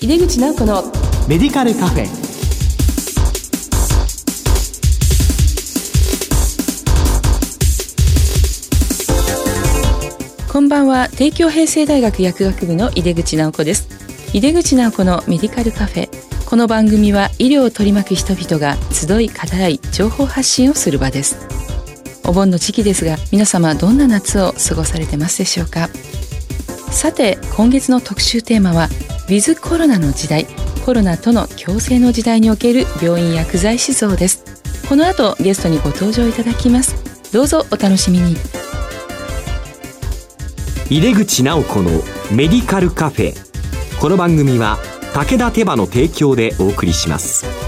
[0.00, 0.84] 井出口直子の
[1.26, 2.06] メディカルカフェ。
[10.52, 11.08] こんばんは。
[11.08, 13.88] 帝京平成大学薬学部の井出口直子です。
[14.32, 16.08] 井出口直子のメディカルカフェ。
[16.48, 21.36] この番組は医療を取り巻く人々が集い語らい情報発信をする場です。
[22.24, 25.88] お盆の時期ですが皆様どんな夏を過ごされてますでしょうか？
[26.90, 28.86] さて今月の特集テーマは
[29.28, 30.46] ウィズコロナの時代
[30.84, 34.42] コロナとの共生の時代における病院薬剤師像です。
[34.88, 36.96] この後ゲストにご登場いただきます。
[37.30, 38.36] どうぞお楽しみに。
[40.88, 41.90] 入出口直子の
[42.32, 43.34] メディカルカフェ。
[44.00, 44.78] この番組は
[45.12, 47.67] 武田手羽の提供でお送りします。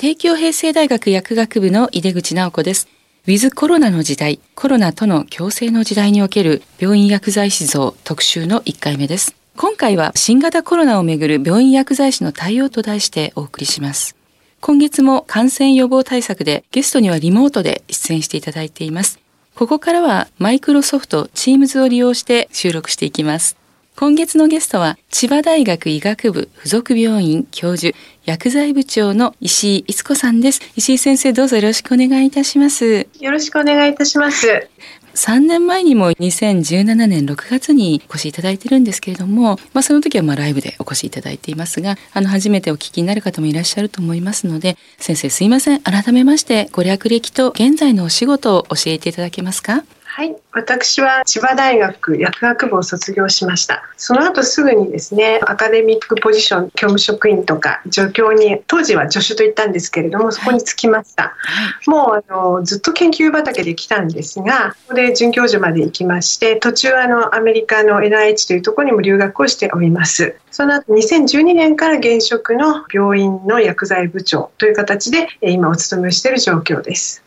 [0.00, 2.88] 帝京平成大学薬学部の井出口直子です
[3.26, 9.36] ウィズコロナの時代、コロナとの共生の時代における病院薬剤師像特集の1回目です。
[9.58, 14.16] 今回は新型コロナをめぐる病院薬剤師の対応と題してお送りします。
[14.62, 19.20] 今月も感染予防対策でゲストにはリモートで出演していただいています。
[19.54, 23.58] ここからはマイクロソフト Teams を利用して収録していきます。
[23.96, 30.62] 今月のゲストは千葉大学医学部附属病院教授薬剤部長の石井逸子さんです。
[30.74, 33.06] 石井先生どうぞよろしくお願いいたします。
[33.20, 34.68] よろしくお願いいたします。
[35.14, 45.80] 3年前にも2017年6月にお越しいただいてるんですけれども、まあ、その時はまあライブでお越しいただいていますがあの初めてお聞きになる方もいらっしゃると思いますので先生すいません。
[45.82, 49.84] 改めましてご略歴と現在のお仕事を教えていただけますか？
[50.12, 53.84] はい、私は千葉大学薬学部を卒業しました。
[53.96, 61.34] その後すぐにですね、アカデミックポジション、教務職員とか助教に、当時は助手と言ったんですけれども、そこに就きました。
[61.36, 70.34] はい、もうあのずっと研究畑で来たんですが、ここで准教授まで行きまして、途中あのアメリカの NIH というところにも留学をしております。
[70.50, 77.22] その後2012年から現職の病院の薬剤部長という形で今お勤めをしている状況です。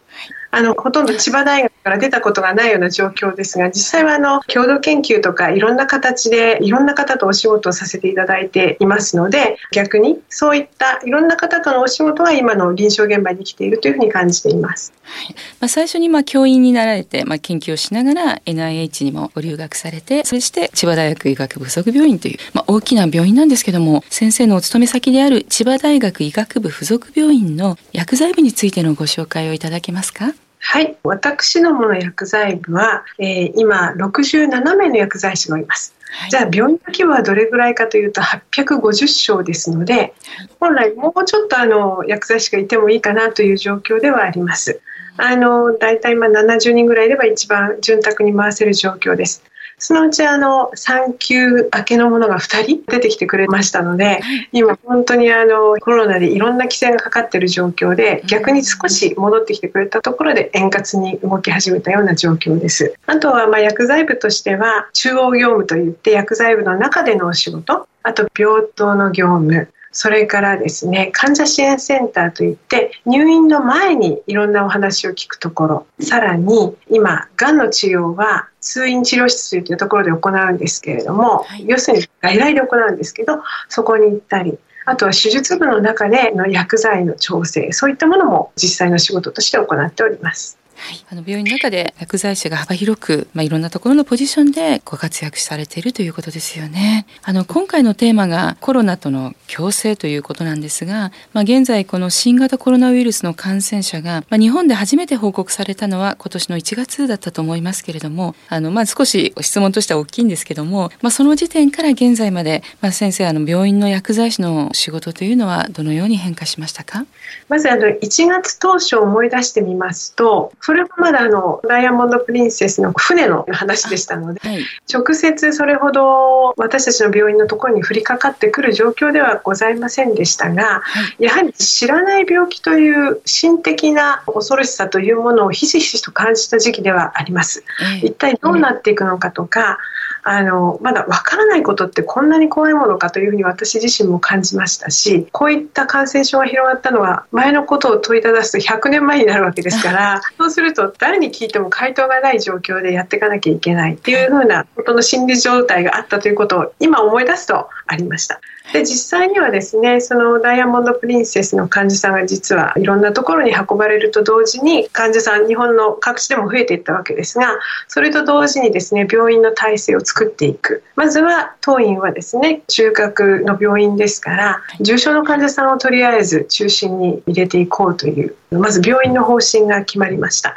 [0.56, 14.94] あのほとんど千葉大学から出たことがないような状況ですが実際はあの共同研究とかいろんな形でいろんな方とお仕事をさせていただいていますので逆にそういったいろんな方とのお仕事が今の臨床現場に来ているというふうに感じています。
[15.02, 30.34] はい、まあ、最初にまあ教員になられて、まあ、研究をしながら NIH にもご留学されてそして千葉大学医学部附属病院という、まあ、大きな病院なんですけども先生のお勤め先である千葉大学医学部附属病院の薬剤部についてのご紹介をいただけますか？
[30.66, 35.94] はい、私どもの薬剤部は、えー、今67名の薬剤師がいます。
[36.10, 40.14] はい、じゃあ病院の規模はどれぐらいかというと850床ですので
[40.60, 44.80] 本来もうちょっとあの薬剤師がいてもいいかなという状況ではあります。
[45.18, 49.44] あのだいたい今70人ぐらいいれば一番潤沢に回せる状況です。
[49.78, 62.94] そのうちあの産休明けのものが2人出てきてくれましたので今本当にあのコロナでいろんな規制がかかっている状況で逆に少し戻ってきてくれたところで円滑に動き始めたような状況です。
[63.06, 67.88] あとはま薬剤部としては中央業務といって薬剤部の中でのお仕事。
[68.04, 90.58] あと病棟の業務それからですね患者支援センターといって入院の前にいろんなお話を聞くところさらに今がんの治療は通院治療室というところで行うんですけれども、はい、要するに外来で行うんですけどそこに行ったりあとは手術部の中での薬剤の調整そういったものも実際の仕事として行っております。
[90.76, 97.06] はい、あの病院の中で薬剤師が幅広く、まあ、いろんなところのポジションでご活躍されているということですよね。
[97.24, 117.06] あの今回のテーマがコロナとの共生ということなんですが、まあ、現在この新型コロナウイルスの感染者が、まあ、日本で初めて報告されたのは今年の1月だったと思いますけれどもあの、まあ、少し質問としては大きいんですけども、まあ、その時点から現在まで、まあ、先生あの病院の薬剤師の仕事というのはどのように変化しましたか？
[117.50, 137.66] まずあの1月当初を思い出してみますとそれもまだあのダイヤモンド・プリンセスの船の話でしたので、はい、直接それほど私たちの病院のところに降りかかってくる状況ではございませんでしたが、はい、やはり知らない病気という心的な恐ろしさというものをひしひしと感じた時期ではあります。
[138.02, 139.80] 一体どうなっていくのかとか、
[140.24, 158.40] あのまだわからないことってこんなに怖いものかというふうに私自身も感じましたしこういった感染症が広がったのは前のことを問いただすと100年前になるわけですから そうすると誰に聞いても回答がない状況でやっていかなきゃいけないっていうふうなことの心理状態があったということを今思い出すとありました。
[158.72, 170.84] で実際にはですねそのダイヤモンド・プリンセスの患者さんが実はいろんなところに運ばれると同時に患者さん日本の各地でも増えていったわけですがそれと同時にですね病院の体制を作っていく。
[170.96, 180.56] まずは当院はですね中核の病院ですから重症の患者さんをとりあえず中心に入れていこうというまず病院の方針が決まりました。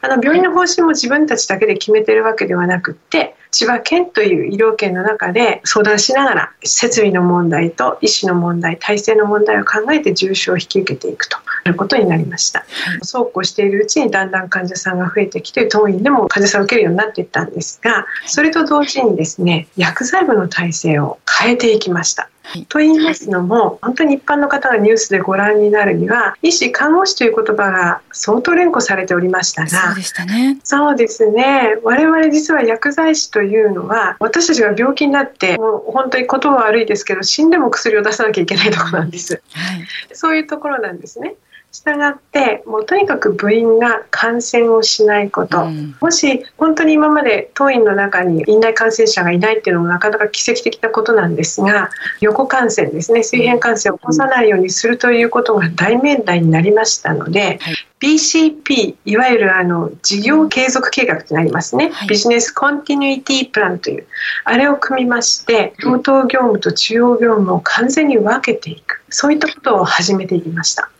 [0.00, 12.64] あの病院の方針も自分たちだけで決めてるわけではなくって千葉県という医療圏の中で相談しながら設備の問題と医師の問題体制の問題を考えて重症を引き受けていくということになりました、
[13.02, 30.58] そうこうしているうちにだんだん患者さんが増えてきて当院でも患者さんを受けるようになっていったんですがそれと同時にですね薬剤部の体制を変えていきましたはい、と言いますのも本当に一般の方がニュースでご覧になるには医師看護師という言葉が相当連呼されておりましたがそうでしたね。
[30.62, 31.78] そうですね。
[31.82, 41.34] 我々実は薬剤師というのは私たちが病気になってもう本当に言葉悪いですけど死んでも薬を出さなきゃいけないところなんです、はい、そういうところなんですね
[41.74, 51.90] したがってもうとにかく部員が感染をしないこと、うん、もし本当に今まで当院の中に院内感染者がいないっていうのもなかなか奇跡的なことなんですが
[52.20, 53.24] 横感染ですね。
[53.24, 57.74] 水平感染を起こさないようにするということが大命題になりましたので、はい。
[58.00, 64.06] BCP いわゆるあの事業継続計画となりますね、はい、ビジネスコンティニュイティプランという
[64.44, 69.02] あれを組みまして同等業務と中央業務を完全に分けていく。
[69.08, 70.90] そういったことを始めていきました。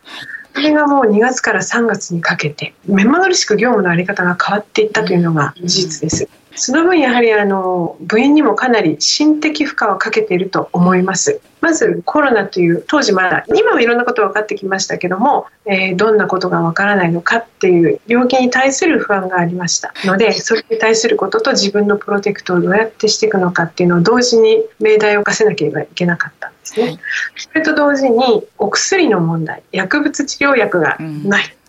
[0.55, 6.29] それがもう2月から3月にかけて目まぐるしく業務の在り方が変わっていったというのが事実です。
[6.57, 11.41] その分やはりあの部員にもかなり心的負荷をかけていると思います。
[11.61, 26.99] まずコロナという当時まだ今はいろんなこと分かってきましたけども、えー、どんなことがわからないのかっていう病気に対する不安がありましたのでそれに対することと自分のプロテクトをどうやってしていくのかっていうのを同時に命題を課せなければいけなかったんですね。
[27.35, 31.64] それと同時にお薬の問題薬物治療薬がない、うん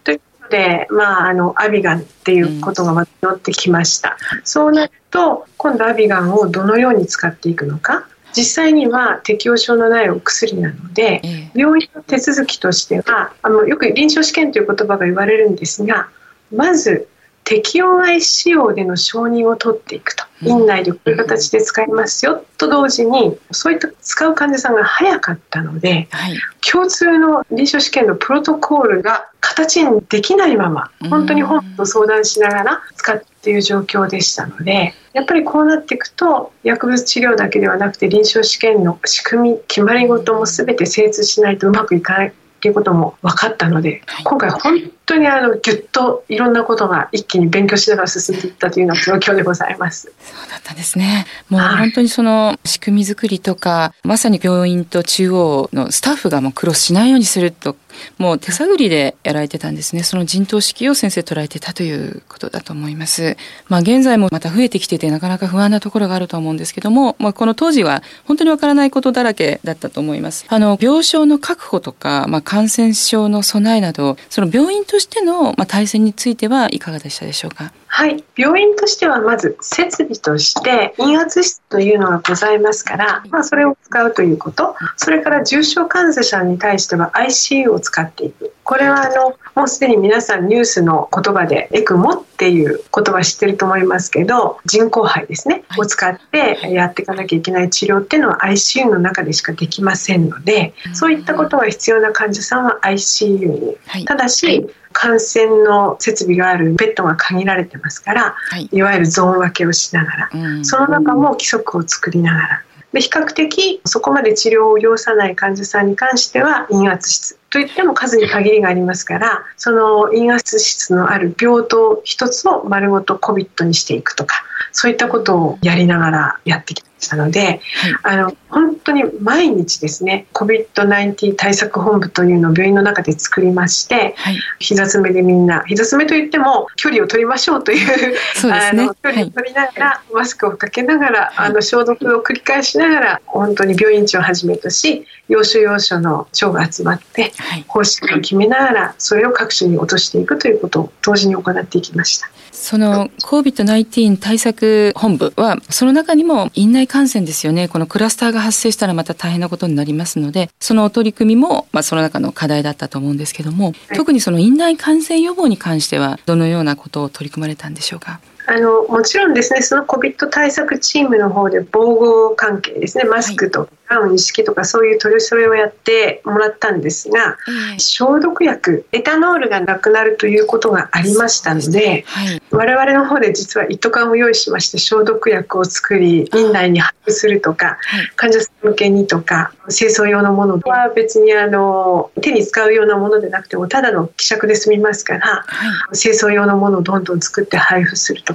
[0.49, 8.07] で、まあ、あのアビガンっていうことがま乗ってきました、うん、そうなると今度アビガンをどのように使っていくのか。
[8.35, 11.21] 実際には適応症のないお薬なので、
[11.55, 16.09] 病院の手続きとしてはあのよく臨床試験という言葉が言われるんですが
[16.51, 17.07] まず
[17.45, 20.25] 適用外使用での承認を取っていくと。
[20.41, 26.37] 院内でこういう形で使いますよと同時にそういった使う患者さんが早かったので、はい、
[26.69, 50.11] 共通の臨床試験のプロトコールが形にできないまま本当に本と相談しながら使っている状況でしたのでやっぱりこうなっていくと薬物治療だけではなくて臨床試験の仕組み決まり事も全て精通しないとうまくいかないっていうことも分かったので、今回本当にあのぎゅっといろんなことが一気に勉強しながら進んでいったというような状況でございます。
[50.19, 51.25] そうだったんですね。
[51.49, 57.75] もう本当にその仕組み作りとか、まさに病院と中央のスタッフがもうクロスしないようにすると
[58.17, 60.03] もう手探りでやられてたんですね。
[60.03, 63.37] その陣頭指揮を先生捉えてたということだと思います。
[63.67, 70.45] まあ現在もまた増えてきててなかなか不安なところがあると思うんですけども、まあこの当時は本当にわからないことだらけだったと思います。
[70.47, 77.73] あの病床の確保とか、まあ感染症の備えなど、その病院としてのまあ体制についてはいかがでしたでしょうか？
[77.87, 84.75] はい、病院としてはまず設備として陰圧室というのがございますから、まあ、それを使うということ。
[84.97, 88.53] それから重症感染者に対しては ICU を使っていく。
[88.63, 112.63] これはあのもうすでに皆さんニュースの言葉でエクモっていう言葉知ってると思いますけど人工肺ですね、を使ってやっていかなきゃいけない治療っていうのは ICU の中でしかできませんのでそういったことが必要な患者さんは ICU に、はい、ただし、感染の設備があるベッドが限られてますから、はい、いわゆるゾーン分けをしながら、うん、その中も規則を作りながら。
[112.93, 127.61] で比較的そこまで治療を要さない患者さんに関しては陰圧室といっても数に限りがありますからその陰圧室のある病棟一つを丸ごと COVID にしていくとかそういったことをやりながらやってきたしたので、はい、
[128.03, 138.15] あの本当に毎日ですね COVID-19 対策本部というのを病院の中で作りまして、はい、膝詰めでみんな膝詰めといっても距離を取りましょうという
[138.51, 147.31] あの距離を取りながら、はい、マスクをかけながら、あの消毒を繰り返しながら本当に病院長をはじめとし要所要所の長が集まって
[147.67, 152.29] 方針を決めながらそれを各所に落としていくということを同時に行っていきました。
[152.51, 168.19] その COVID-19 対策本部はその中にも院内感染ですよねこのクラスターが発生したらまた大変なことになりますのでその取り組みも、まあ、その中の課題だったと思うんですけども、はい、特にその院内感染予防に関してはどのようなことを取り組まれたんでしょうか？
[168.47, 195.45] あのもちろんですねその COVID 対策チームの方で防護関係ですねマスクとガウン一式とかそういう取り添えをやってもらったんですが、はい、消毒薬エタノールがなくなるということがありましたので、はい、我々の方で実は一斗缶を用意しまして消毒薬を作り院内に配布するとか、はい、患者さん向けにとか清掃用のものは別にあの手に使うようなものでなくてもただの希釈で済みますから、
[195.93, 198.34] 清掃用のものをどんどん作って配布すると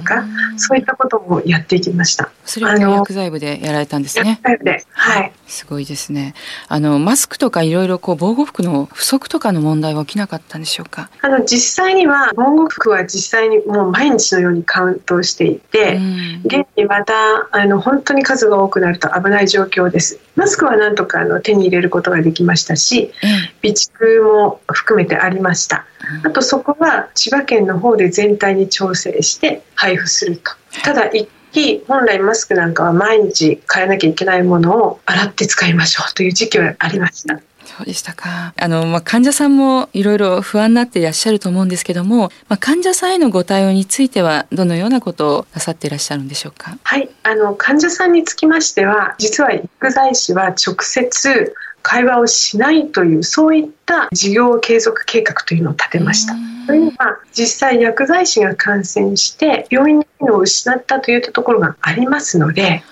[0.57, 2.31] そういったこともやっていきました。
[2.45, 4.39] それは薬剤部でやられたんですね。
[4.43, 6.33] 薬剤部ではいすごいですね。
[6.67, 11.09] あのマスクとかいろいろこう防護服の不足とかの問題は起きなかったんでしょうか？
[11.21, 17.13] あの実際には防護服は実際にもう毎日のようにカウントをしていて、うん、現にまた
[17.51, 20.19] あの本当に数が多くなると危ない状況です。
[20.35, 23.11] マスクはなんとかあの手に入れることができましたし、
[23.61, 25.85] 備蓄も含めてありました。
[26.23, 30.51] あとそこは千葉県の方で全体に調整して配布すると。
[30.83, 37.41] ただ一き本来マスクなんかは毎日変えなきゃいけないものを洗って使いましょうという時期はありました。
[37.65, 38.53] そうでしたか。
[38.57, 46.77] あの、まあ、患者さんもいろいろ不安になっていらっしゃると思うんですけども、まあ、患者さんへのご対応についてはどのようなことをなさっていらっしゃるんでしょうか？
[46.83, 56.33] はい、あの患者さんにつきましては、実は薬剤師は直接会話をしないというそういった事業継続計画というのを立てました。
[56.67, 62.83] というのは実際薬剤師が感染して病院の機能を失ったといったところがありますので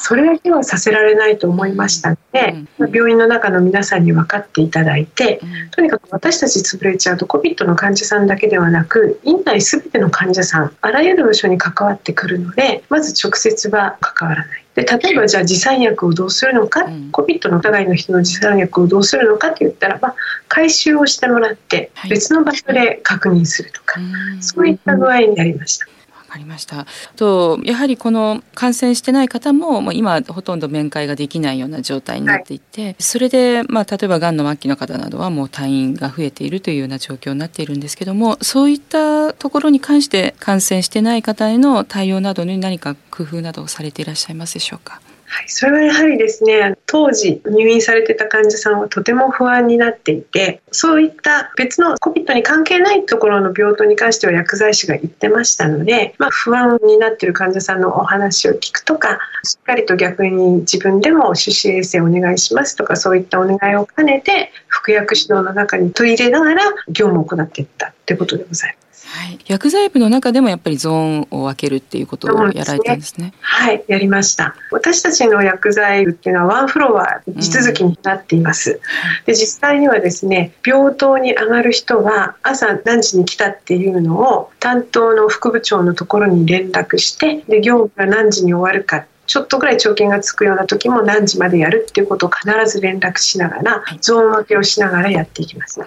[0.00, 5.40] それだけはさせられないと思いましたので、病院の中の皆さんに分かっていただいて、
[5.72, 14.64] とにかく私たち潰れちゃうと COVID の患者さんだけではなく院内全ての患者さんあらゆる部署に関わってくるのでまず直接は関わらない。
[14.78, 20.14] で例えばじゃあ持参薬をどうするのか、うん、COVID の疑いの人の持参薬をどうするのかって言ったらば
[20.46, 24.06] 回収をしてもらって別の場所で確認するとか、は
[24.38, 25.86] い、そういった具合になりました。
[26.28, 45.00] かりましたとやはりこの感染してない方ももう今ほとんど面会ができないような状態になっていて、はい、それで、まあ、例えばがんの末期の方などはもう退院が増えているというような状況になっているんですけどもそういったところに関して感染してない方への対応などに何か工夫などをされていらっしゃいますでしょうか？
[45.30, 67.92] はい、それはやはりですね当時入院されてた患者さんはとても不安になっていてそういった別の COVID に関係ないところの病棟に関しては薬剤師が言ってましたので、まあ、不安になっている患者さんのお話を聞くとかしっかりと逆に自分でも手指衛生お願いしますとかそういったお願いを兼ねて服薬指導の中に取り入れながら業務を行っていった。
[68.08, 69.06] ということでございます。
[69.06, 73.18] はい、薬剤部の中でもやっぱりゾーンを分けるっていうことをやられたんですね。
[73.18, 74.54] すねはい、やりました。
[74.70, 78.72] 私たちの薬剤部っていうのはワンフロア地続きになっています。
[78.72, 78.78] うん、
[79.26, 95.80] で実際にはですね、病棟に上がる人は朝何時に来たっていうのを担当の副部長のところに連絡して、で業務が何時に終わるかちょっとぐらい条件がつくような時も何時までやるっていうことを必ず連絡しながら、ゾーン分けをしながらやっていきます。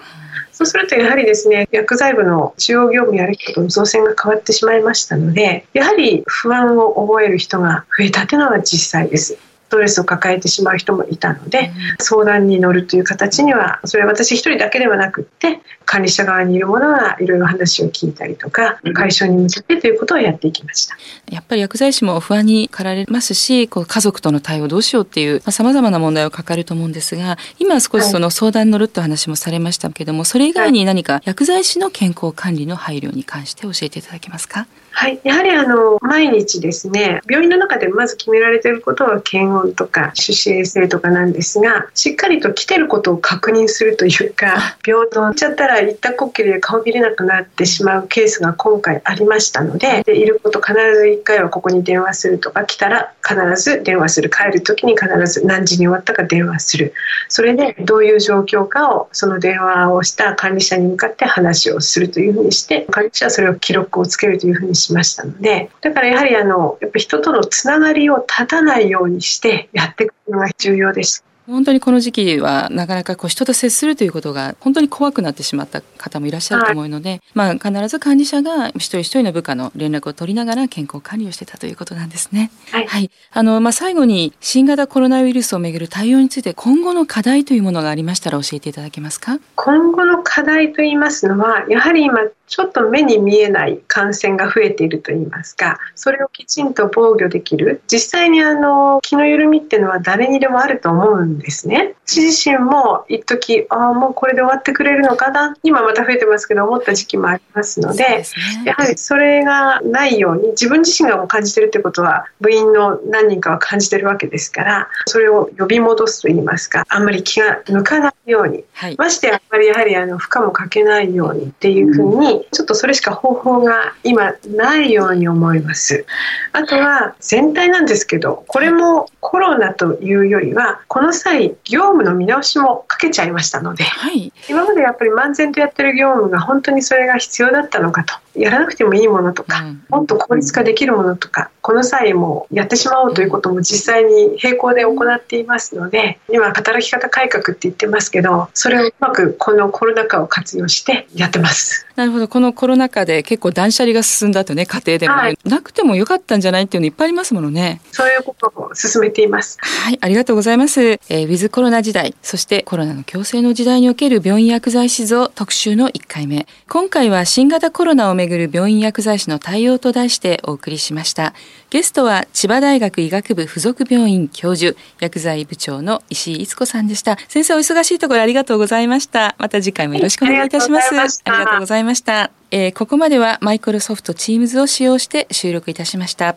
[0.52, 9.38] そうするとやはりですね薬剤部の中央業務やる人と造線が変わってしまいましたのでやはり不安を覚える人が増えたというのは実際です。
[9.72, 20.96] ストレスを抱えてしまう人もいたので、相談に乗るという形にはそれは私一人だけではなくって管理者側にいる者がいろいろ話を聞いたりとか解消に向けてということをやっていきました。
[21.30, 34.66] やっぱり薬剤師も不安に駆られますしこう家族との対応どうしようっていうさまざ、まな問題を抱えると思うんですが今少しその相談に乗るって話もされましたけどもそれ以外に何か薬剤師の健康管理の配慮に関して教えていただけますか？
[34.94, 56.92] はい、やはりあの毎日ですね病院の中でまず決められていることは検温とか手指衛生とかなんですがしっかりと来てることを確認するというか病棟行っちゃったら行ったこっきりで顔見れなくなってしまうケースが今回ありましたのででいること必ず1回はここに電話するとか来たら必ず電話する帰る時に必ず何時に終わったか電話する。
[57.28, 71.24] それでどういう状況かをその電話をした管理者に向かって話をするというふうにして管理者はそれを記録をつけるというふうにししましたのでだからやはりあのやっぱ人とのつながりを断たないようにしてやっていくのが重要です。
[71.52, 82.50] 本当にこの時期はなかなかこう人と接するということが本当に怖くなってしまった方もいらっしゃると思うので、はい、まあ必ず管理者が一人一人の部下の連絡を取りながら健康管理をしてたということなんですね。
[82.70, 82.86] はい。
[82.86, 89.38] はい、あのまあ最後に新型コロナウイルスをめぐる対応について今後の課題というものがありましたら教えていただけますか？
[89.56, 101.94] 今後の課題と言いますのはやはり今ちょっと目に見えない感染が増えているといいますかそれをきちんと防御できる実際にあの気の緩みっていうのは誰にでもあると思うんですね。
[102.06, 105.54] 私自身も一時ああもうこれで終わってくれるのかな？
[105.62, 108.24] 今また増えてますけど思った時期もありますので、ね、
[108.64, 126.06] やはりそれがないように自分自身がもう感じてるってことは部員の何人かは感じてるわけですからそれを呼び戻すといいますかあんまり気が抜かないように、はい、ましてあんまりやはりあの負荷もかけないようにっていうふうに、ちょっとそれしか方法が今ないように思います。
[126.52, 151.86] あとは全体なんですけど、これもコロナというよりは、この際業務の見直しもかけちゃいましたので、はい、今までやっぱり漫然とやってる業務が本当にそれが必要だったのかと、やらなくてもいいものとか、うん、もっと効率化できるものとか、この際もやってしまおうということも実際に並行で行っていますので、今働き方改革って言ってますけど、それをうまくこのコロナ禍を活用してやってます。
[151.96, 152.28] なるほど。
[152.28, 157.80] このコロナ禍で結構断捨離が進んだとね、家庭でも、はい、なくてもよかったんじゃないっていうのいっぱいありますものね。
[157.92, 159.58] そういうことを進めています。
[159.60, 160.98] はい、ありがとうございます。
[161.12, 166.46] えー、ウィズコロナ時代、そしてコロナの強制の時代における病院薬剤師像特集の1回目。
[166.70, 171.34] 今回は新型コロナをめぐる病院薬剤師の対応と題してお送りしました。
[171.68, 177.18] ゲストは千葉大学医学部附属病院教授、薬剤部長の石井逸子さんでした。
[177.28, 179.34] 先生お忙しいところありがとうございました。
[179.36, 180.94] また次回もよろしくお願いいたします。
[181.26, 182.30] ありがとうございました。
[182.50, 186.36] えー、ここまではマイクロソフト Teams を使用して収録いたしました。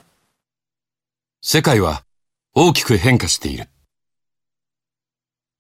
[1.42, 2.04] 世界は
[2.54, 3.70] 大きく変化している。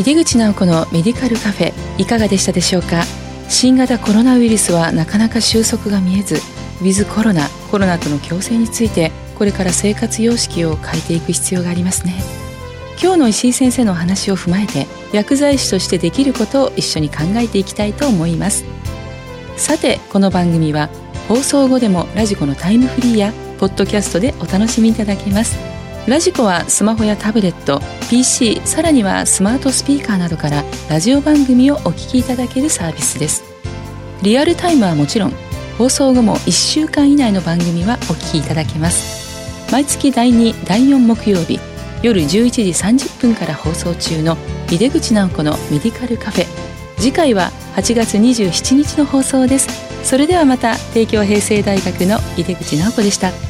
[0.00, 3.04] 井出口直子のメディカルカフェいかがでしたでしょうか？
[3.50, 12.14] 新型コロナウイルスはなかなか収束が見えずウィズコロナコロナとの共生についてこれから生活様式を変えていく必要がありますね。
[13.02, 18.64] 今日の石井先生のお話を踏まえて薬剤師としてできることを一緒に考えていきたいと思います。
[19.58, 20.88] さてこの番組は
[21.28, 25.69] 放送後でもラジコのタイムフリーやポッドキャストでお楽しみいただけます。
[26.10, 33.44] ラジコはスマホやタブレット PC さらにはスマートスピーカーなどからラジオ番組をお聞きいただけるサービスです。
[34.20, 35.32] リアルタイムはもちろん
[35.78, 39.70] 放送後も1週間以内の番組はお聞きいただけます。
[39.70, 41.60] 毎月第2第4木曜日
[42.02, 42.62] 夜11時
[43.04, 44.36] 30分から放送中の
[44.68, 46.46] 井出口直子のメディカルカフェ
[46.96, 49.68] 次回は8月27日の放送です。
[50.02, 53.49] それではまた帝京平成大学の井出口直子でした。